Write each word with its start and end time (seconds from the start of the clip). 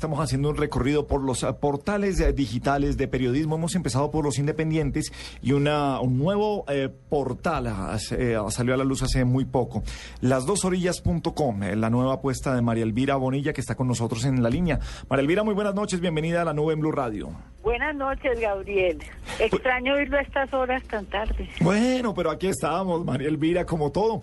Estamos 0.00 0.20
haciendo 0.20 0.50
un 0.50 0.56
recorrido 0.56 1.08
por 1.08 1.24
los 1.24 1.42
eh, 1.42 1.52
portales 1.54 2.20
eh, 2.20 2.32
digitales 2.32 2.96
de 2.96 3.08
periodismo. 3.08 3.56
Hemos 3.56 3.74
empezado 3.74 4.12
por 4.12 4.24
los 4.24 4.38
independientes 4.38 5.10
y 5.42 5.50
una, 5.50 6.00
un 6.00 6.18
nuevo 6.18 6.64
eh, 6.68 6.88
portal 7.08 7.98
salió 7.98 8.74
a 8.74 8.76
la 8.76 8.84
luz 8.84 9.02
hace 9.02 9.24
muy 9.24 9.44
poco. 9.44 9.82
Lasdosorillas.com, 10.20 11.62
la 11.74 11.90
nueva 11.90 12.14
apuesta 12.14 12.54
de 12.54 12.62
María 12.62 12.84
Elvira 12.84 13.16
Bonilla 13.16 13.52
que 13.52 13.60
está 13.60 13.74
con 13.74 13.88
nosotros 13.88 14.24
en 14.24 14.40
la 14.40 14.50
línea. 14.50 14.78
María 15.10 15.22
Elvira, 15.22 15.42
muy 15.42 15.54
buenas 15.54 15.74
noches. 15.74 15.98
Bienvenida 15.98 16.42
a 16.42 16.44
la 16.44 16.52
nube 16.52 16.74
en 16.74 16.78
Blue 16.78 16.92
Radio. 16.92 17.32
Buenas 17.64 17.96
noches, 17.96 18.38
Gabriel. 18.38 18.98
Extraño 19.38 19.94
oírlo 19.94 20.18
a 20.18 20.20
estas 20.22 20.52
horas 20.52 20.82
tan 20.84 21.06
tarde. 21.06 21.48
Bueno, 21.60 22.14
pero 22.14 22.30
aquí 22.30 22.48
estamos, 22.48 23.04
María 23.04 23.28
Elvira, 23.28 23.64
como 23.64 23.92
todo. 23.92 24.20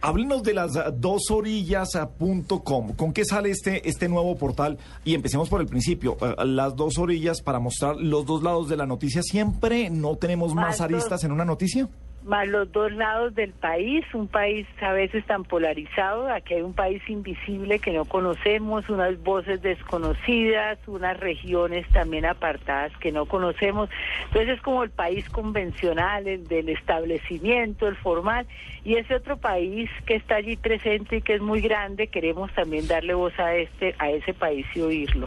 háblenos 0.00 0.42
de 0.42 0.54
las 0.54 0.72
dosorillas.com. 1.00 2.92
¿Con 2.94 3.12
qué 3.12 3.24
sale 3.24 3.50
este, 3.50 3.88
este 3.88 4.08
nuevo 4.08 4.36
portal? 4.36 4.78
Y 5.04 5.14
empecemos 5.14 5.48
por 5.48 5.60
el 5.60 5.66
principio. 5.66 6.16
Eh, 6.20 6.34
las 6.44 6.76
dos 6.76 6.98
orillas 6.98 7.42
para 7.42 7.58
mostrar 7.58 7.96
los 7.96 8.26
dos 8.26 8.42
lados 8.42 8.68
de 8.68 8.76
la 8.76 8.86
noticia. 8.86 9.22
¿Siempre 9.22 9.90
no 9.90 10.16
tenemos 10.16 10.54
más, 10.54 10.80
aristas 10.80 11.24
en 11.24 11.32
una 11.32 11.44
noticia? 11.44 11.88
Más 12.24 12.48
los 12.48 12.72
dos 12.72 12.90
lados 12.92 13.34
del 13.34 13.52
país, 13.52 14.02
un 14.14 14.28
país 14.28 14.66
a 14.80 14.92
veces 14.92 15.24
tan 15.26 15.44
polarizado, 15.44 16.28
aquí 16.28 16.54
hay 16.54 16.62
un 16.62 16.72
país 16.72 17.02
invisible 17.08 17.78
que 17.78 17.92
no 17.92 18.06
conocemos, 18.06 18.88
unas 18.88 19.22
voces 19.22 19.60
desconocidas, 19.60 20.78
unas 20.86 21.20
regiones 21.20 21.86
también 21.88 22.24
apartadas 22.24 22.96
que 22.98 23.12
no 23.12 23.26
conocemos. 23.26 23.90
Entonces 24.28 24.56
es 24.56 24.62
como 24.62 24.82
el 24.82 24.90
país 24.90 25.28
convencional, 25.28 26.26
el 26.26 26.48
del 26.48 26.70
establecimiento, 26.70 27.86
el 27.88 27.96
formal, 27.96 28.46
y 28.84 28.96
ese 28.96 29.14
otro 29.14 29.36
país 29.36 29.90
que 30.06 30.14
está 30.14 30.36
allí 30.36 30.56
presente 30.56 31.16
y 31.16 31.22
que 31.22 31.34
es 31.34 31.42
muy 31.42 31.60
grande, 31.60 32.06
queremos 32.06 32.52
también 32.54 32.88
darle 32.88 33.14
voz 33.14 33.38
a 33.38 33.54
este, 33.54 33.94
a 33.98 34.10
ese 34.10 34.32
país 34.32 34.66
y 34.74 34.80
oírlo. 34.80 35.26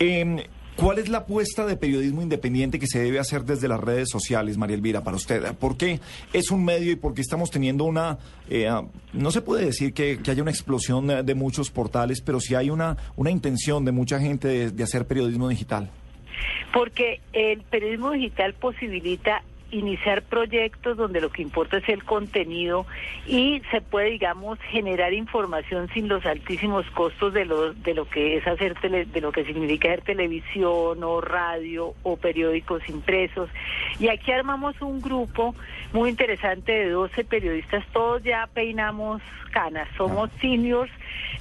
Eh, 0.00 0.46
¿Cuál 0.78 1.00
es 1.00 1.08
la 1.08 1.18
apuesta 1.18 1.66
de 1.66 1.76
periodismo 1.76 2.22
independiente 2.22 2.78
que 2.78 2.86
se 2.86 3.00
debe 3.00 3.18
hacer 3.18 3.42
desde 3.42 3.66
las 3.66 3.80
redes 3.80 4.10
sociales, 4.12 4.56
María 4.56 4.76
Elvira, 4.76 5.02
para 5.02 5.16
usted? 5.16 5.52
¿Por 5.56 5.76
qué 5.76 5.98
es 6.32 6.52
un 6.52 6.64
medio 6.64 6.92
y 6.92 6.94
por 6.94 7.14
qué 7.14 7.20
estamos 7.20 7.50
teniendo 7.50 7.82
una, 7.82 8.18
eh, 8.48 8.70
no 9.12 9.30
se 9.32 9.42
puede 9.42 9.64
decir 9.64 9.92
que, 9.92 10.20
haya 10.28 10.40
una 10.40 10.52
explosión 10.52 11.08
de, 11.08 11.34
muchos 11.34 11.72
portales, 11.72 12.20
pero 12.20 12.38
sí 12.38 12.54
hay 12.54 12.70
una, 12.70 12.96
una 13.16 13.32
intención 13.32 13.84
de 13.84 13.90
mucha 13.90 14.20
gente 14.20 14.70
de 14.70 14.84
hacer 14.84 15.04
periodismo 15.08 15.48
digital? 15.48 15.90
Porque 16.72 17.22
el 17.32 17.60
periodismo 17.62 18.12
digital 18.12 18.54
posibilita 18.54 19.42
iniciar 19.70 20.22
proyectos 20.22 20.96
donde 20.96 21.20
lo 21.20 21.30
que 21.30 21.42
importa 21.42 21.78
es 21.78 21.88
el 21.88 22.04
contenido 22.04 22.86
y 23.26 23.62
se 23.70 23.80
puede, 23.80 24.10
digamos, 24.10 24.58
generar 24.70 25.12
información 25.12 25.88
sin 25.92 26.08
los 26.08 26.24
altísimos 26.24 26.86
costos 26.90 27.34
de 27.34 27.44
lo, 27.44 27.74
de 27.74 27.94
lo 27.94 28.08
que 28.08 28.36
es 28.36 28.46
hacer 28.46 28.78
de 28.80 29.20
lo 29.20 29.32
que 29.32 29.44
significa 29.44 29.88
hacer 29.88 30.02
televisión 30.02 31.02
o 31.02 31.20
radio 31.20 31.94
o 32.02 32.16
periódicos 32.16 32.88
impresos. 32.88 33.50
Y 33.98 34.08
aquí 34.08 34.32
armamos 34.32 34.80
un 34.80 35.00
grupo 35.00 35.54
muy 35.92 36.10
interesante 36.10 36.72
de 36.72 36.90
12 36.90 37.24
periodistas, 37.24 37.84
todos 37.92 38.22
ya 38.22 38.48
peinamos 38.52 39.22
canas, 39.48 39.88
somos 39.96 40.30
ah. 40.32 40.38
seniors, 40.40 40.90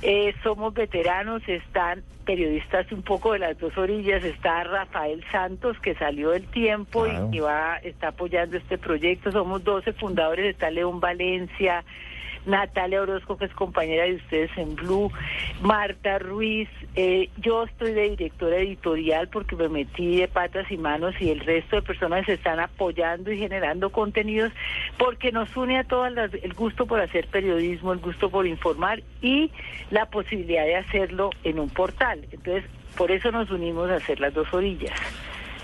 eh, 0.01 0.33
somos 0.43 0.73
veteranos, 0.73 1.41
están 1.47 2.03
periodistas 2.25 2.91
un 2.91 3.01
poco 3.03 3.33
de 3.33 3.39
las 3.39 3.57
dos 3.57 3.77
orillas, 3.77 4.23
está 4.23 4.63
Rafael 4.65 5.23
Santos 5.31 5.79
que 5.79 5.95
salió 5.95 6.31
del 6.31 6.45
tiempo 6.47 7.07
y, 7.31 7.39
va 7.39 7.77
está 7.77 8.09
apoyando 8.09 8.57
este 8.57 8.77
proyecto, 8.77 9.31
somos 9.31 9.63
12 9.63 9.93
fundadores, 9.93 10.45
está 10.45 10.69
León 10.69 10.99
Valencia, 10.99 11.83
Natalia 12.47 13.01
Orozco, 13.01 13.37
que 13.37 13.45
es 13.45 13.53
compañera 13.53 14.05
de 14.05 14.15
ustedes 14.15 14.49
en 14.57 14.75
Blue, 14.75 15.11
Marta 15.61 16.17
Ruiz, 16.17 16.69
eh, 16.95 17.29
yo 17.37 17.65
estoy 17.65 17.93
de 17.93 18.09
directora 18.09 18.57
editorial 18.57 19.27
porque 19.27 19.55
me 19.55 19.69
metí 19.69 20.17
de 20.17 20.27
patas 20.27 20.71
y 20.71 20.77
manos 20.77 21.13
y 21.19 21.29
el 21.29 21.41
resto 21.41 21.75
de 21.75 21.81
personas 21.81 22.25
se 22.25 22.33
están 22.33 22.59
apoyando 22.59 23.31
y 23.31 23.37
generando 23.37 23.91
contenidos 23.91 24.51
porque 24.97 25.31
nos 25.31 25.55
une 25.55 25.77
a 25.77 25.83
todas 25.83 26.11
las, 26.13 26.33
el 26.33 26.53
gusto 26.53 26.85
por 26.85 26.99
hacer 27.01 27.27
periodismo, 27.27 27.93
el 27.93 27.99
gusto 27.99 28.29
por 28.29 28.47
informar 28.47 29.03
y 29.21 29.51
la 29.91 30.05
posibilidad 30.05 30.65
de 30.65 30.77
hacerlo 30.77 31.29
en 31.43 31.59
un 31.59 31.69
portal. 31.69 32.25
Entonces, 32.31 32.63
por 32.95 33.11
eso 33.11 33.31
nos 33.31 33.51
unimos 33.51 33.89
a 33.89 33.95
hacer 33.95 34.19
las 34.19 34.33
dos 34.33 34.51
orillas. 34.53 34.99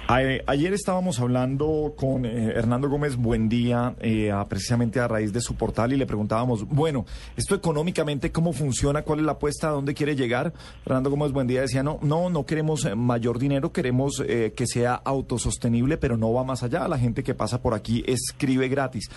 Ayer 0.05 0.73
estábamos 0.73 1.19
hablando 1.21 1.93
con 1.95 2.25
eh, 2.25 2.51
Hernando 2.55 2.89
Gómez 2.89 3.15
Buendía, 3.15 3.95
eh, 4.01 4.31
precisamente 4.49 4.99
a 4.99 5.07
raíz 5.07 5.31
de 5.31 5.39
su 5.39 5.55
portal, 5.55 5.93
y 5.93 5.97
le 5.97 6.05
preguntábamos, 6.05 6.67
bueno, 6.67 7.05
esto 7.37 7.55
económicamente, 7.55 8.31
¿cómo 8.31 8.51
funciona? 8.51 9.03
¿Cuál 9.03 9.19
es 9.19 9.25
la 9.25 9.31
apuesta? 9.33 9.69
¿A 9.69 9.71
dónde 9.71 9.93
quiere 9.93 10.15
llegar? 10.17 10.51
Hernando 10.85 11.09
Gómez 11.09 11.31
Buendía 11.31 11.61
decía, 11.61 11.83
no, 11.83 11.99
no, 12.01 12.29
no 12.29 12.45
queremos 12.45 12.83
eh, 12.83 12.95
mayor 12.95 13.39
dinero, 13.39 13.71
queremos 13.71 14.21
que 14.23 14.67
sea 14.67 14.95
autosostenible, 14.95 15.97
pero 15.97 16.17
no 16.17 16.33
va 16.33 16.43
más 16.43 16.63
allá. 16.63 16.87
La 16.87 16.97
gente 16.97 17.23
que 17.23 17.33
pasa 17.33 17.61
por 17.61 17.73
aquí 17.73 18.03
escribe 18.07 18.67
gratis. 18.67 19.09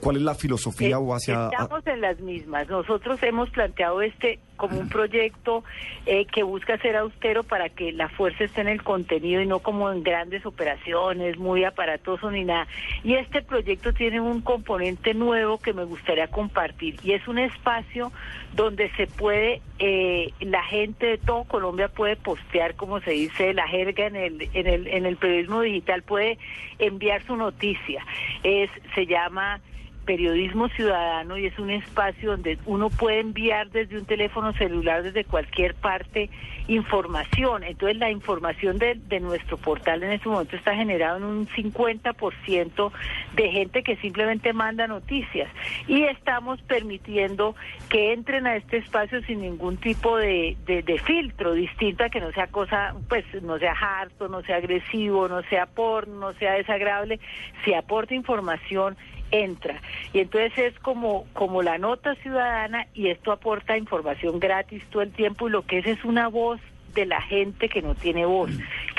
¿Cuál 0.00 0.16
es 0.16 0.22
la 0.22 0.34
filosofía 0.34 0.98
o 0.98 1.14
hacia...? 1.14 1.48
Estamos 1.52 1.86
en 1.86 2.00
las 2.00 2.18
mismas. 2.20 2.68
Nosotros 2.68 3.22
hemos 3.22 3.50
planteado 3.50 4.00
este 4.00 4.38
como 4.56 4.78
un 4.78 4.88
proyecto 4.88 5.64
que 6.04 6.42
busca 6.42 6.78
ser 6.78 6.96
austero 6.96 7.42
para 7.42 7.68
que 7.68 7.92
la 7.92 8.08
fuerza 8.08 8.44
esté 8.44 8.60
en 8.60 8.68
el 8.68 8.82
contenido 8.82 9.40
y 9.40 9.46
no 9.46 9.60
como 9.60 9.90
en 9.90 10.02
grandes 10.30 10.46
operaciones, 10.46 11.38
muy 11.38 11.64
aparatoso 11.64 12.30
ni 12.30 12.44
nada. 12.44 12.68
Y 13.02 13.14
este 13.14 13.42
proyecto 13.42 13.92
tiene 13.92 14.20
un 14.20 14.40
componente 14.40 15.12
nuevo 15.12 15.58
que 15.58 15.72
me 15.72 15.84
gustaría 15.84 16.28
compartir 16.28 16.96
y 17.02 17.12
es 17.12 17.26
un 17.26 17.38
espacio 17.38 18.12
donde 18.54 18.90
se 18.92 19.06
puede, 19.08 19.60
eh, 19.80 20.32
la 20.40 20.62
gente 20.62 21.06
de 21.06 21.18
todo 21.18 21.44
Colombia 21.44 21.88
puede 21.88 22.16
postear, 22.16 22.76
como 22.76 23.00
se 23.00 23.10
dice 23.10 23.52
la 23.54 23.66
jerga 23.66 24.06
en 24.06 24.16
el, 24.16 24.48
en 24.54 24.66
el, 24.66 24.86
en 24.86 25.06
el 25.06 25.16
periodismo 25.16 25.62
digital, 25.62 26.02
puede 26.02 26.38
enviar 26.78 27.22
su 27.24 27.36
noticia. 27.36 28.04
Es, 28.44 28.70
se 28.94 29.06
llama 29.06 29.60
periodismo 30.04 30.68
ciudadano 30.68 31.36
y 31.38 31.46
es 31.46 31.58
un 31.58 31.70
espacio 31.70 32.32
donde 32.32 32.58
uno 32.66 32.90
puede 32.90 33.20
enviar 33.20 33.70
desde 33.70 33.98
un 33.98 34.04
teléfono 34.04 34.52
celular, 34.54 35.02
desde 35.02 35.24
cualquier 35.24 35.74
parte, 35.74 36.30
información. 36.68 37.64
Entonces 37.64 37.98
la 37.98 38.10
información 38.10 38.78
de, 38.78 39.00
de 39.08 39.20
nuestro 39.20 39.56
portal 39.56 40.02
en 40.02 40.12
este 40.12 40.28
momento 40.28 40.56
está 40.56 40.74
generada 40.74 41.18
en 41.18 41.24
un 41.24 41.48
50% 41.48 42.92
de 43.34 43.50
gente 43.50 43.82
que 43.82 43.96
simplemente 43.96 44.52
manda 44.52 44.86
noticias. 44.86 45.48
Y 45.86 46.02
estamos 46.04 46.60
permitiendo 46.62 47.54
que 47.88 48.12
entren 48.12 48.46
a 48.46 48.56
este 48.56 48.78
espacio 48.78 49.22
sin 49.22 49.42
ningún 49.42 49.76
tipo 49.76 50.16
de, 50.16 50.56
de, 50.66 50.98
filtro 50.98 51.54
distinto 51.54 52.04
a 52.04 52.08
que 52.08 52.20
no 52.20 52.32
sea 52.32 52.48
cosa, 52.48 52.94
pues 53.08 53.24
no 53.42 53.58
sea 53.58 53.72
harto, 53.72 54.28
no 54.28 54.42
sea 54.42 54.56
agresivo, 54.56 55.28
no 55.28 55.42
sea 55.44 55.66
porno, 55.66 56.14
no 56.16 56.32
sea 56.34 56.54
desagradable, 56.54 57.20
se 57.64 57.76
aporta 57.76 58.14
información 58.14 58.96
entra. 59.30 59.80
Y 60.12 60.20
entonces 60.20 60.52
es 60.58 60.78
como, 60.80 61.24
como 61.32 61.62
la 61.62 61.78
nota 61.78 62.14
ciudadana 62.16 62.86
y 62.94 63.08
esto 63.08 63.32
aporta 63.32 63.76
información 63.76 64.40
gratis 64.40 64.82
todo 64.90 65.02
el 65.02 65.12
tiempo 65.12 65.48
y 65.48 65.52
lo 65.52 65.62
que 65.62 65.78
es 65.78 65.86
es 65.86 66.04
una 66.04 66.28
voz 66.28 66.60
de 66.94 67.06
la 67.06 67.20
gente 67.22 67.68
que 67.68 67.82
no 67.82 67.94
tiene 67.94 68.26
voz, 68.26 68.50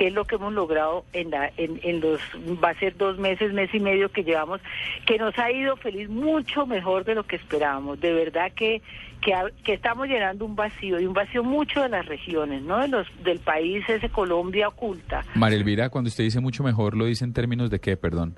que 0.01 0.07
es 0.07 0.13
lo 0.15 0.25
que 0.25 0.33
hemos 0.33 0.51
logrado 0.51 1.05
en, 1.13 1.29
la, 1.29 1.51
en, 1.57 1.79
en 1.83 2.01
los, 2.01 2.19
va 2.63 2.69
a 2.69 2.79
ser 2.79 2.97
dos 2.97 3.19
meses, 3.19 3.53
mes 3.53 3.71
y 3.71 3.79
medio 3.79 4.09
que 4.11 4.23
llevamos, 4.23 4.59
que 5.05 5.19
nos 5.19 5.37
ha 5.37 5.51
ido 5.51 5.75
feliz 5.75 6.09
mucho 6.09 6.65
mejor 6.65 7.05
de 7.05 7.13
lo 7.13 7.21
que 7.21 7.35
esperábamos. 7.35 8.01
De 8.01 8.11
verdad 8.11 8.51
que, 8.51 8.81
que, 9.21 9.31
que 9.63 9.73
estamos 9.73 10.07
llenando 10.07 10.43
un 10.43 10.55
vacío, 10.55 10.99
y 10.99 11.05
un 11.05 11.13
vacío 11.13 11.43
mucho 11.43 11.83
de 11.83 11.89
las 11.89 12.03
regiones, 12.07 12.63
¿no? 12.63 12.79
De 12.79 12.87
los, 12.87 13.05
del 13.23 13.37
país, 13.41 13.87
ese 13.87 14.09
Colombia 14.09 14.69
oculta. 14.69 15.23
María 15.35 15.59
Elvira, 15.59 15.89
cuando 15.89 16.07
usted 16.07 16.23
dice 16.23 16.39
mucho 16.39 16.63
mejor, 16.63 16.97
¿lo 16.97 17.05
dice 17.05 17.23
en 17.23 17.33
términos 17.33 17.69
de 17.69 17.77
qué, 17.77 17.95
perdón? 17.95 18.33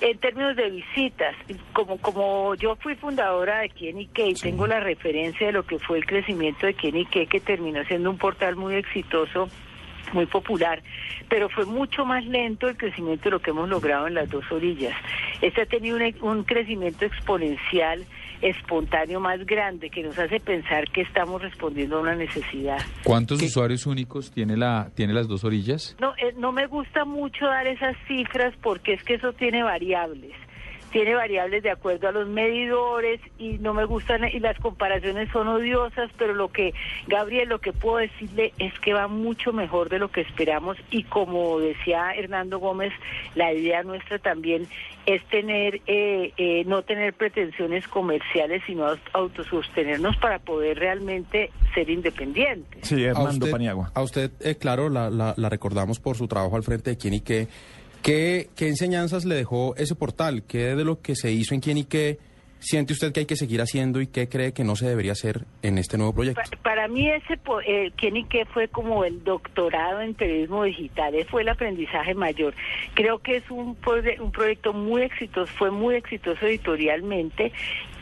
En 0.00 0.18
términos 0.18 0.56
de 0.56 0.70
visitas, 0.70 1.36
como, 1.72 1.98
como 1.98 2.56
yo 2.56 2.74
fui 2.74 2.96
fundadora 2.96 3.60
de 3.60 3.68
Kenny 3.68 4.10
y 4.12 4.34
tengo 4.34 4.66
la 4.66 4.80
referencia 4.80 5.46
de 5.46 5.52
lo 5.52 5.62
que 5.62 5.78
fue 5.78 5.98
el 5.98 6.04
crecimiento 6.04 6.66
de 6.66 6.74
Kenny 6.74 7.06
que 7.06 7.40
terminó 7.40 7.84
siendo 7.84 8.10
un 8.10 8.18
portal 8.18 8.56
muy 8.56 8.74
exitoso 8.74 9.48
muy 10.12 10.26
popular, 10.26 10.82
pero 11.28 11.48
fue 11.48 11.64
mucho 11.64 12.04
más 12.04 12.24
lento 12.24 12.68
el 12.68 12.76
crecimiento 12.76 13.24
de 13.24 13.30
lo 13.30 13.40
que 13.40 13.50
hemos 13.50 13.68
logrado 13.68 14.06
en 14.06 14.14
las 14.14 14.28
dos 14.30 14.44
orillas. 14.50 14.94
Este 15.40 15.62
ha 15.62 15.66
tenido 15.66 15.98
un, 16.20 16.44
crecimiento 16.44 17.04
exponencial, 17.04 18.04
espontáneo 18.42 19.20
más 19.20 19.44
grande, 19.46 19.90
que 19.90 20.02
nos 20.02 20.18
hace 20.18 20.40
pensar 20.40 20.90
que 20.90 21.02
estamos 21.02 21.40
respondiendo 21.42 21.98
a 21.98 22.00
una 22.00 22.14
necesidad. 22.14 22.78
¿Cuántos 23.02 23.42
usuarios 23.42 23.86
únicos 23.86 24.30
tiene 24.30 24.56
la 24.56 24.90
tiene 24.94 25.12
las 25.12 25.28
dos 25.28 25.44
orillas? 25.44 25.96
No, 26.00 26.14
eh, 26.16 26.34
no 26.36 26.52
me 26.52 26.66
gusta 26.66 27.04
mucho 27.04 27.46
dar 27.46 27.66
esas 27.66 27.96
cifras 28.06 28.54
porque 28.62 28.94
es 28.94 29.02
que 29.04 29.14
eso 29.14 29.32
tiene 29.32 29.62
variables 29.62 30.32
tiene 30.94 31.16
variables 31.16 31.64
de 31.64 31.72
acuerdo 31.72 32.06
a 32.06 32.12
los 32.12 32.28
medidores 32.28 33.20
y 33.36 33.58
no 33.58 33.74
me 33.74 33.84
gustan 33.84 34.28
y 34.32 34.38
las 34.38 34.56
comparaciones 34.60 35.28
son 35.32 35.48
odiosas, 35.48 36.08
pero 36.16 36.34
lo 36.34 36.52
que, 36.52 36.72
Gabriel, 37.08 37.48
lo 37.48 37.58
que 37.58 37.72
puedo 37.72 37.96
decirle 37.96 38.52
es 38.60 38.72
que 38.78 38.94
va 38.94 39.08
mucho 39.08 39.52
mejor 39.52 39.88
de 39.88 39.98
lo 39.98 40.12
que 40.12 40.20
esperamos 40.20 40.76
y 40.92 41.02
como 41.02 41.58
decía 41.58 42.12
Hernando 42.12 42.60
Gómez, 42.60 42.92
la 43.34 43.52
idea 43.52 43.82
nuestra 43.82 44.20
también 44.20 44.68
es 45.04 45.20
tener, 45.24 45.80
eh, 45.88 46.32
eh, 46.36 46.62
no 46.64 46.82
tener 46.82 47.12
pretensiones 47.12 47.88
comerciales, 47.88 48.62
sino 48.64 48.86
autosostenernos 49.14 50.16
para 50.18 50.38
poder 50.38 50.78
realmente 50.78 51.50
ser 51.74 51.90
independientes. 51.90 52.86
Sí, 52.86 53.02
Hernando 53.02 53.30
a 53.30 53.32
usted, 53.32 53.50
Paniagua. 53.50 53.90
A 53.94 54.02
usted, 54.02 54.30
eh, 54.38 54.54
claro, 54.54 54.88
la, 54.88 55.10
la, 55.10 55.34
la 55.36 55.48
recordamos 55.48 55.98
por 55.98 56.16
su 56.16 56.28
trabajo 56.28 56.54
al 56.54 56.62
frente 56.62 56.90
de 56.90 56.96
Quién 56.96 57.14
y 57.14 57.20
qué. 57.20 57.48
¿Qué, 58.04 58.50
¿Qué 58.54 58.68
enseñanzas 58.68 59.24
le 59.24 59.34
dejó 59.34 59.74
ese 59.76 59.94
portal? 59.94 60.42
¿Qué 60.46 60.74
de 60.76 60.84
lo 60.84 61.00
que 61.00 61.16
se 61.16 61.32
hizo 61.32 61.54
en 61.54 61.60
Quién 61.60 61.78
y 61.78 61.84
qué 61.84 62.18
siente 62.58 62.92
usted 62.92 63.12
que 63.12 63.20
hay 63.20 63.26
que 63.26 63.36
seguir 63.36 63.60
haciendo 63.62 64.00
y 64.02 64.06
qué 64.06 64.28
cree 64.28 64.52
que 64.52 64.62
no 64.62 64.76
se 64.76 64.86
debería 64.86 65.12
hacer 65.12 65.44
en 65.62 65.78
este 65.78 65.96
nuevo 65.96 66.12
proyecto? 66.14 66.42
Pa- 66.50 66.62
Para 66.62 66.86
mí 66.88 67.08
ese 67.10 67.38
eh, 67.66 67.92
quién 67.96 68.16
y 68.18 68.24
qué 68.26 68.44
fue 68.44 68.68
como 68.68 69.04
el 69.06 69.24
doctorado 69.24 70.02
en 70.02 70.12
periodismo 70.12 70.64
digital, 70.64 71.14
fue 71.30 71.42
el 71.42 71.48
aprendizaje 71.48 72.12
mayor. 72.14 72.54
Creo 72.92 73.20
que 73.20 73.36
es 73.36 73.50
un, 73.50 73.76
un 74.20 74.32
proyecto 74.32 74.74
muy 74.74 75.02
exitoso, 75.02 75.50
fue 75.56 75.70
muy 75.70 75.94
exitoso 75.94 76.44
editorialmente 76.46 77.52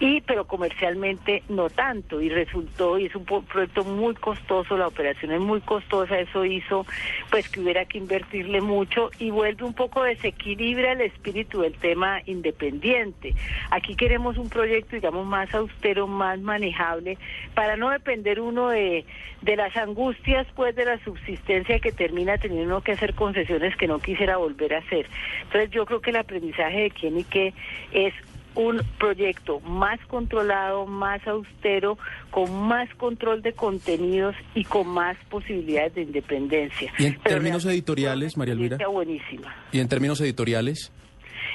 y 0.02 0.20
pero 0.20 0.48
comercialmente 0.48 1.44
no 1.48 1.70
tanto 1.70 2.20
y 2.20 2.28
resultó 2.28 2.98
y 2.98 3.06
es 3.06 3.14
un 3.14 3.24
proyecto 3.24 3.84
muy 3.84 4.16
costoso, 4.16 4.76
la 4.76 4.88
operación 4.88 5.30
es 5.30 5.38
muy 5.38 5.60
costosa, 5.60 6.18
eso 6.18 6.44
hizo 6.44 6.84
pues 7.30 7.48
que 7.48 7.60
hubiera 7.60 7.84
que 7.84 7.98
invertirle 7.98 8.60
mucho 8.60 9.10
y 9.20 9.30
vuelve 9.30 9.64
un 9.64 9.74
poco 9.74 10.02
desequilibra 10.02 10.90
el 10.90 11.02
espíritu 11.02 11.60
del 11.60 11.74
tema 11.74 12.20
independiente. 12.26 13.36
Aquí 13.70 13.94
queremos 13.94 14.38
un 14.38 14.48
proyecto, 14.48 14.96
digamos, 14.96 15.24
más 15.24 15.54
austero, 15.54 16.08
más 16.08 16.40
manejable, 16.40 17.16
para 17.54 17.76
no 17.76 17.90
depender 17.90 18.40
uno 18.40 18.70
de, 18.70 19.04
de 19.42 19.56
las 19.56 19.76
angustias, 19.76 20.48
pues, 20.56 20.74
de 20.74 20.84
la 20.84 20.98
subsistencia 21.04 21.78
que 21.78 21.92
termina 21.92 22.38
teniendo 22.38 22.80
que 22.80 22.90
hacer 22.90 23.14
concesiones 23.14 23.76
que 23.76 23.86
no 23.86 24.00
quisiera 24.00 24.36
volver 24.36 24.74
a 24.74 24.78
hacer. 24.78 25.06
Entonces, 25.44 25.70
yo 25.70 25.86
creo 25.86 26.00
que 26.00 26.10
el 26.10 26.16
aprendizaje 26.16 26.80
de 26.80 26.90
quién 26.90 27.20
y 27.20 27.24
qué 27.24 27.54
es 27.92 28.14
un 28.54 28.82
proyecto 28.98 29.60
más 29.60 29.98
controlado, 30.06 30.86
más 30.86 31.26
austero, 31.26 31.98
con 32.30 32.52
más 32.66 32.88
control 32.96 33.42
de 33.42 33.52
contenidos 33.52 34.34
y 34.54 34.64
con 34.64 34.88
más 34.88 35.16
posibilidades 35.30 35.94
de 35.94 36.02
independencia. 36.02 36.92
Y 36.98 37.06
en 37.06 37.18
Pero 37.22 37.36
términos 37.36 37.64
editoriales, 37.66 38.36
María 38.36 38.54
Elvira. 38.54 38.86
buenísima. 38.88 39.54
Y 39.72 39.80
en 39.80 39.88
términos 39.88 40.20
editoriales, 40.20 40.92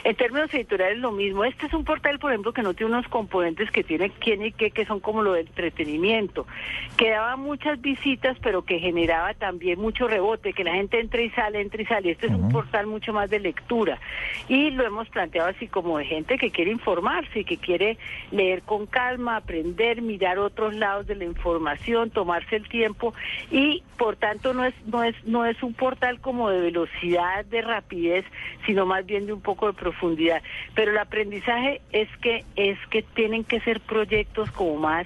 En 0.07 0.15
términos 0.15 0.54
editoriales 0.54 1.00
lo 1.00 1.12
mismo. 1.12 1.44
Este 1.44 1.65
es 1.65 1.74
un 1.74 1.83
portal, 1.83 2.18
por 2.18 2.31
ejemplo, 2.31 2.54
que 2.54 2.62
no 2.62 2.74
tiene 2.74 2.94
unos 2.94 3.09
componentes 3.09 3.69
que 3.71 3.83
tiene 3.83 4.09
quién 4.09 4.42
y 4.42 4.54
qué, 4.54 4.71
que 4.71 4.86
son 4.86 5.01
como 5.01 5.21
lo 5.21 5.33
del 5.33 5.48
entretenimiento, 5.48 6.48
que 6.95 7.09
daba 7.09 7.36
muchas 7.36 7.81
visitas, 7.81 8.38
pero 8.42 8.62
que 8.62 8.80
generaba 8.80 9.33
también 9.33 9.81
mucho 9.81 10.07
rebote, 10.07 10.54
que 10.54 10.63
la 10.63 10.75
gente 10.75 11.01
entra 11.01 11.21
y 11.21 11.30
sale, 11.31 11.59
entra 11.59 11.81
y 11.81 11.86
sale. 11.88 12.12
Este 12.12 12.27
es 12.27 12.31
un 12.31 12.48
portal 12.48 12.88
mucho 12.88 13.12
más 13.12 13.30
de 13.30 13.42
lectura. 13.42 14.00
Y 14.48 14.69
lo 14.69 14.86
hemos 14.86 15.09
planteado 15.09 15.50
así 15.50 15.68
como 15.68 15.98
de 15.98 16.06
gente 16.06 16.38
que 16.38 16.51
quiere 16.51 16.71
informarse 16.71 17.42
y 17.42 17.44
que 17.44 17.57
quiere 17.57 17.98
leer 18.31 18.62
con 18.62 18.86
calma, 18.86 19.36
aprender, 19.36 20.01
mirar 20.01 20.39
otros 20.39 20.74
lados 20.74 21.06
de 21.07 21.15
la 21.15 21.25
información, 21.25 22.12
tomarse 22.12 22.56
el 22.56 22.69
tiempo 22.69 23.13
y 23.51 23.83
por 23.98 24.15
tanto 24.15 24.53
no 24.53 24.63
es 24.63 24.74
no 24.86 25.03
es 25.03 25.15
no 25.25 25.45
es 25.45 25.62
un 25.63 25.74
portal 25.74 26.21
como 26.21 26.50
de 26.50 26.62
velocidad, 26.62 27.44
de 27.44 27.62
rapidez, 27.62 28.24
sino 28.65 28.86
más 28.86 29.06
bien 29.06 29.25
de 29.25 29.33
un 29.33 29.42
poco 29.42 29.68
de 29.68 29.74
profundidad. 29.74 29.97
Pero 30.76 30.92
el 30.92 30.98
aprendizaje 30.98 31.82
es 31.92 32.08
que 32.22 32.46
es 32.56 32.78
que 32.90 33.02
tienen 33.02 33.44
que 33.44 33.60
ser 33.62 33.80
proyectos 33.82 34.50
como 34.52 34.78
más 34.78 35.06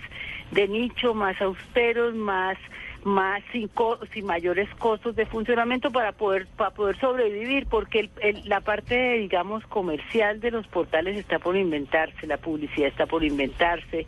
de 0.52 0.68
nicho, 0.68 1.14
más 1.14 1.42
austeros, 1.42 2.14
más 2.16 2.58
más 3.04 3.42
sin, 3.52 3.68
co- 3.68 3.98
sin 4.14 4.28
mayores 4.28 4.70
costos 4.78 5.16
de 5.16 5.26
funcionamiento 5.26 5.90
para 5.90 6.12
poder 6.12 6.46
para 6.56 6.70
poder 6.70 7.00
sobrevivir 7.00 7.66
porque 7.66 8.02
el- 8.02 8.10
el- 8.22 8.48
la 8.48 8.62
parte 8.62 9.18
digamos 9.18 9.66
comercial 9.66 10.40
de 10.40 10.52
los 10.52 10.68
portales 10.68 11.18
está 11.18 11.40
por 11.40 11.58
inventarse 11.58 12.28
la 12.28 12.38
publicidad 12.38 12.90
está 12.90 13.08
por 13.08 13.24
inventarse. 13.24 14.06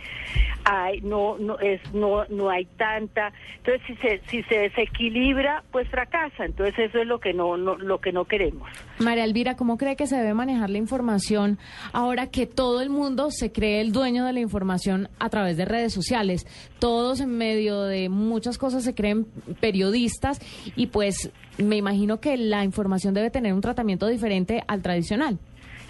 Hay 0.65 1.01
no 1.01 1.37
no 1.39 1.57
es 1.59 1.81
no 1.93 2.25
no 2.29 2.49
hay 2.51 2.65
tanta. 2.65 3.33
Entonces 3.57 3.81
si 3.87 3.95
se 3.95 4.21
si 4.29 4.43
se 4.43 4.59
desequilibra 4.59 5.63
pues 5.71 5.87
fracasa. 5.89 6.45
Entonces 6.45 6.77
eso 6.77 6.99
es 6.99 7.07
lo 7.07 7.19
que 7.19 7.33
no, 7.33 7.57
no 7.57 7.75
lo 7.75 7.97
que 7.99 8.11
no 8.11 8.25
queremos. 8.25 8.69
María 8.99 9.23
Elvira, 9.23 9.55
¿cómo 9.55 9.77
cree 9.77 9.95
que 9.95 10.05
se 10.05 10.15
debe 10.17 10.35
manejar 10.35 10.62
la 10.69 10.77
información 10.77 11.57
ahora 11.91 12.27
que 12.27 12.45
todo 12.45 12.81
el 12.81 12.89
mundo 12.89 13.31
se 13.31 13.51
cree 13.51 13.81
el 13.81 13.91
dueño 13.91 14.25
de 14.25 14.33
la 14.33 14.39
información 14.39 15.09
a 15.19 15.29
través 15.29 15.57
de 15.57 15.65
redes 15.65 15.93
sociales? 15.93 16.45
Todos 16.79 17.19
en 17.19 17.37
medio 17.37 17.81
de 17.83 18.09
muchas 18.09 18.57
cosas 18.57 18.83
se 18.83 18.95
creen 18.95 19.25
periodistas 19.59 20.39
y 20.75 20.87
pues 20.87 21.31
me 21.57 21.77
imagino 21.77 22.19
que 22.19 22.37
la 22.37 22.63
información 22.63 23.13
debe 23.13 23.29
tener 23.29 23.53
un 23.53 23.61
tratamiento 23.61 24.07
diferente 24.07 24.63
al 24.67 24.81
tradicional. 24.81 25.37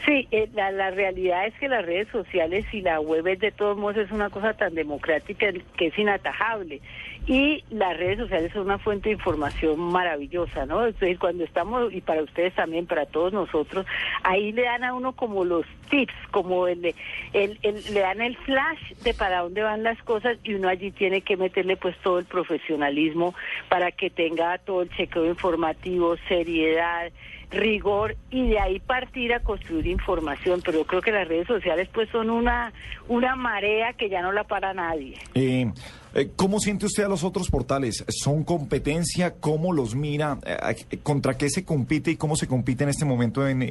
Sí, 0.06 0.28
eh, 0.32 0.50
la, 0.54 0.70
la 0.72 0.92
realidad 0.92 1.48
es 1.48 1.54
que 1.60 1.70
las 1.70 1.86
redes 1.86 2.10
sociales 2.10 2.66
y 2.74 2.82
la 2.82 3.00
web 3.00 3.26
es 3.28 3.40
de 3.40 3.52
todos 3.52 3.78
modos 3.78 3.98
es 3.98 4.12
una 4.12 4.30
cosa 4.30 4.54
tan 4.54 4.76
democrática 4.76 5.48
que 5.78 5.88
es 5.88 5.98
inatajable. 5.98 6.82
Y 7.26 7.64
las 7.70 7.96
redes 7.98 8.18
sociales 8.20 8.52
son 8.52 8.64
una 8.64 8.78
fuente 8.80 9.08
de 9.08 9.16
información 9.16 9.80
maravillosa, 9.80 10.66
¿no? 10.66 10.86
Es 10.86 11.00
decir, 11.00 11.18
cuando 11.18 11.46
estamos, 11.46 11.94
y 11.94 12.02
para 12.02 12.22
ustedes 12.22 12.54
también, 12.54 12.86
para 12.86 13.06
todos 13.06 13.32
nosotros, 13.32 13.86
ahí 14.24 14.52
le 14.52 14.64
dan 14.64 14.84
a 14.84 14.94
uno 14.94 15.14
como 15.14 15.46
los 15.46 15.66
tips, 15.90 16.14
como 16.32 16.68
el, 16.68 16.94
el, 17.32 17.58
el- 17.62 17.94
le 17.94 18.00
dan 18.02 18.20
el 18.22 18.36
flash 18.38 18.94
de 19.04 19.14
para 19.14 19.40
dónde 19.40 19.62
van 19.64 19.84
las 19.84 20.02
cosas 20.04 20.38
y 20.44 20.54
uno 20.56 20.68
allí 20.68 20.92
tiene 20.92 21.22
que 21.22 21.38
meterle 21.38 21.78
pues 21.78 21.96
todo 22.00 22.20
el 22.20 22.26
profesionalismo 22.26 23.34
para 23.70 23.92
que 23.92 24.10
tenga 24.10 24.58
todo 24.58 24.82
el 24.82 24.90
chequeo 24.90 25.26
informativo, 25.26 26.18
seriedad, 26.28 27.10
rigor 27.52 28.16
y 28.32 28.50
de 28.50 28.60
ahí 28.60 28.80
partir 28.80 29.34
a 29.34 29.40
construir 29.40 29.88
información, 29.88 30.62
pero 30.66 30.80
yo 30.80 30.86
creo 30.88 31.02
que 31.02 31.12
las 31.12 31.28
redes 31.28 31.48
sociales 31.48 31.88
pues 31.94 32.10
son 32.10 32.30
una 32.32 32.74
una 33.08 33.36
marea 33.36 33.94
que 33.94 34.10
ya 34.10 34.22
no 34.22 34.32
la 34.32 34.44
para 34.44 34.74
nadie. 34.74 35.20
Eh, 35.36 35.72
¿Cómo 36.36 36.60
siente 36.60 36.86
usted 36.86 37.04
a 37.06 37.08
los 37.08 37.24
otros 37.24 37.50
portales? 37.50 38.06
¿Son 38.08 38.44
competencia? 38.44 39.34
¿Cómo 39.40 39.74
los 39.74 39.96
mira? 39.96 40.38
Eh, 40.46 40.98
¿Contra 41.02 41.36
qué 41.38 41.50
se 41.50 41.66
compite 41.66 42.12
y 42.12 42.18
cómo 42.18 42.36
se 42.36 42.48
compite 42.48 42.84
en 42.84 42.92
este 42.92 43.04
momento 43.04 43.48
en, 43.48 43.64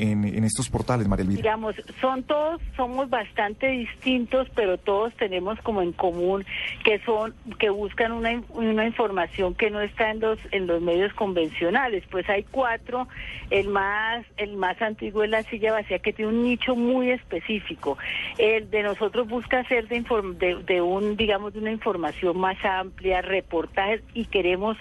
estos 0.44 0.68
portales, 0.68 1.06
María 1.06 1.22
Elvira? 1.22 1.40
Digamos, 1.42 1.76
son 2.00 2.24
todos, 2.24 2.60
somos 2.76 3.08
bastante 3.08 3.68
distintos, 3.68 4.48
pero 4.56 4.76
todos 4.76 5.14
tenemos 5.14 5.56
como 5.60 5.82
en 5.82 5.92
común 5.92 6.44
que 6.84 6.98
son, 7.04 7.32
que 7.60 7.70
buscan 7.70 8.10
una, 8.10 8.32
in- 8.32 8.44
una 8.54 8.86
información 8.86 9.54
que 9.54 9.70
no 9.70 9.80
está 9.80 10.10
en 10.10 10.18
los, 10.18 10.38
en 10.50 10.66
los 10.66 10.82
medios 10.82 11.12
convencionales. 11.14 12.02
Pues 12.10 12.28
hay 12.28 12.42
cuatro, 12.42 13.06
el 13.50 13.68
más, 13.68 14.26
el 14.36 14.56
más 14.56 14.82
antiguo 14.82 15.22
es 15.22 15.30
la 15.30 15.44
silla 15.44 15.72
vacía, 15.72 16.00
que 16.00 16.12
tiene 16.12 16.32
un 16.32 16.42
nicho 16.42 16.74
muy 16.74 17.10
específico. 17.10 17.98
El 18.36 18.68
de 18.70 18.82
nosotros 18.82 19.28
busca 19.28 19.62
ser 19.68 19.86
de, 19.86 20.02
inform- 20.02 20.36
de 20.64 20.80
un, 20.80 21.16
digamos, 21.16 21.52
de 21.52 21.60
una 21.60 21.70
información 21.70 22.31
más 22.34 22.56
amplia, 22.64 23.22
reportajes, 23.22 24.00
y 24.14 24.26
queremos 24.26 24.76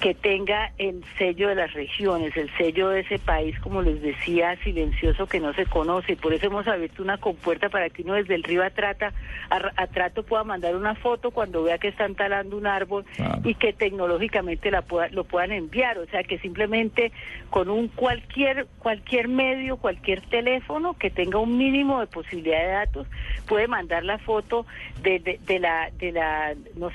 que 0.00 0.14
tenga 0.14 0.72
el 0.78 1.04
sello 1.18 1.48
de 1.48 1.54
las 1.54 1.72
regiones, 1.72 2.36
el 2.36 2.50
sello 2.56 2.88
de 2.88 3.00
ese 3.00 3.18
país, 3.18 3.58
como 3.60 3.82
les 3.82 4.00
decía, 4.02 4.56
silencioso 4.64 5.26
que 5.26 5.40
no 5.40 5.52
se 5.54 5.66
conoce. 5.66 6.16
Por 6.16 6.32
eso 6.34 6.46
hemos 6.46 6.66
abierto 6.68 7.02
una 7.02 7.18
compuerta 7.18 7.68
para 7.68 7.90
que 7.90 8.02
uno 8.02 8.14
desde 8.14 8.34
el 8.34 8.42
río 8.42 8.62
a, 8.62 8.70
trata, 8.70 9.12
a, 9.50 9.60
a 9.76 9.86
trato 9.86 10.22
pueda 10.22 10.44
mandar 10.44 10.76
una 10.76 10.94
foto 10.94 11.30
cuando 11.30 11.62
vea 11.62 11.78
que 11.78 11.88
están 11.88 12.14
talando 12.14 12.56
un 12.56 12.66
árbol 12.66 13.04
Claro. 13.16 13.40
y 13.44 13.54
que 13.54 13.72
tecnológicamente 13.72 14.70
la 14.70 14.82
pueda- 14.82 15.08
lo 15.08 15.24
puedan 15.24 15.52
enviar. 15.52 15.98
O 15.98 16.06
sea, 16.06 16.22
que 16.22 16.38
simplemente 16.38 17.12
con 17.50 17.68
un 17.68 17.88
cualquier, 17.88 18.66
cualquier 18.78 19.28
medio, 19.28 19.76
cualquier 19.76 20.20
teléfono 20.22 20.94
que 20.94 21.10
tenga 21.10 21.38
un 21.38 21.56
mínimo 21.56 22.00
de 22.00 22.06
posibilidad 22.06 22.58
de 22.60 22.68
datos, 22.68 23.06
puede 23.46 23.68
mandar 23.68 24.04
la 24.04 24.18
foto 24.18 24.66
de, 25.02 25.18
de, 25.18 25.38
de 25.46 25.58
la, 25.58 25.90
de 25.98 26.12
la, 26.12 26.54
no 26.76 26.90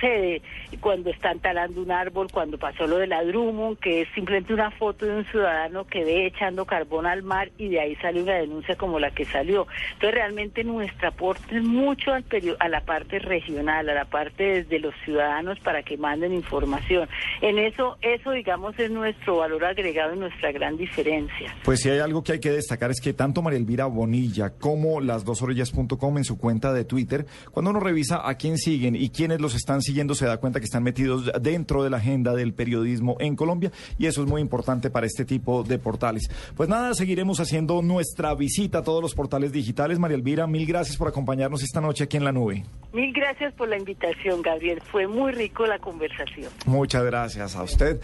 cuando 0.80 1.10
están 1.10 1.40
talando 1.40 1.82
un 1.82 1.92
árbol, 1.92 2.28
cuando 2.32 2.58
pasó 2.58 2.88
lo 2.88 2.98
de 2.98 3.08
la 3.08 3.24
Drummond, 3.24 3.80
que 3.80 4.02
es 4.02 4.08
simplemente 4.16 4.54
una 4.54 4.72
foto 4.72 5.06
de 5.06 5.18
un 5.18 5.26
ciudadano 5.26 5.86
que 5.86 6.04
ve 6.04 6.28
echando 6.28 6.66
carbón 6.66 7.06
al 7.06 7.24
mar 7.24 7.52
y 7.58 7.70
de 7.70 7.80
ahí 7.80 7.96
sale 7.98 8.22
una 8.22 8.36
denuncia 8.36 8.76
como 8.76 9.00
la 9.00 9.12
que 9.12 9.26
salió. 9.26 9.68
Entonces 9.94 10.16
realmente 10.16 10.64
nuestro 10.64 11.10
aporte 11.10 11.58
es 11.58 11.64
mucho 11.64 12.14
al 12.14 12.26
a 12.60 12.70
la 12.70 12.82
parte 12.82 13.20
regional, 13.20 13.90
a 13.90 13.94
la 13.94 14.06
parte 14.06 14.44
desde 14.44 14.80
los 14.80 14.94
ciudadanos 15.04 15.60
para 15.60 15.84
que 15.84 15.98
manden 15.98 16.34
información. 16.34 17.10
En 17.42 17.58
eso, 17.58 17.98
eso 18.02 18.32
digamos 18.32 18.78
es 18.80 18.92
nuestro 18.92 19.38
valor 19.38 19.66
agregado 19.66 20.16
y 20.16 20.20
nuestra 20.20 20.52
gran 20.52 20.78
diferencia. 20.78 21.56
Pues 21.64 21.82
si 21.82 21.90
hay 21.90 22.00
algo 22.00 22.24
que 22.24 22.34
hay 22.34 22.40
que 22.40 22.52
destacar 22.52 22.92
es 22.92 23.02
que 23.02 23.14
tanto 23.14 23.42
María 23.42 23.60
Elvira 23.60 23.86
Bonilla 23.86 24.52
como 24.52 25.02
las 25.02 25.26
dos 25.26 25.42
orillas.com 25.42 26.18
en 26.18 26.24
su 26.24 26.38
cuenta 26.38 26.74
de 26.74 26.86
Twitter, 26.86 27.26
cuando 27.52 27.72
uno 27.72 27.80
revisa 27.80 28.28
a 28.28 28.36
quién 28.36 28.58
siguen 28.58 28.96
y 28.96 29.10
quiénes 29.10 29.42
los 29.42 29.56
están 29.56 29.82
siguiendo, 29.90 30.14
se 30.14 30.28
da 30.28 30.38
cuenta 30.38 30.60
que 30.60 30.66
están 30.66 30.84
metidos 30.84 31.32
dentro 31.42 31.84
de 31.84 31.90
la 31.90 31.98
agenda 31.98 32.36
del 32.36 32.54
periodismo 32.54 33.18
en 33.20 33.36
Colombia 33.36 33.72
y 33.98 34.06
eso 34.06 34.22
es 34.22 34.30
muy 34.30 34.40
importante 34.40 34.92
para 34.92 35.08
este 35.08 35.26
tipo 35.26 35.64
de 35.64 35.80
portales. 35.80 36.30
Pues 36.56 36.70
nada, 36.70 36.94
seguiremos 36.94 37.40
haciendo 37.40 37.82
nuestra 37.82 38.36
visita 38.36 38.80
a 38.80 38.84
todos 38.84 39.02
los 39.02 39.16
portales 39.16 39.52
digitales. 39.52 39.98
María 39.98 40.16
Elvira, 40.16 40.46
mil 40.46 40.68
gracias 40.68 40.96
por 40.96 41.08
acompañarnos 41.08 41.64
esta 41.64 41.82
noche 41.82 42.04
aquí 42.04 42.18
en 42.18 42.24
la 42.24 42.32
nube. 42.32 42.64
Mil 42.94 43.12
gracias 43.14 43.52
por 43.56 43.68
la 43.68 43.78
invitación, 43.78 44.44
Gabriel. 44.44 44.80
Fue 44.92 45.08
muy 45.08 45.32
rico 45.32 45.66
la 45.66 45.80
conversación. 45.80 46.52
Muchas 46.68 47.04
gracias 47.04 47.56
a 47.56 47.64
usted. 47.64 48.00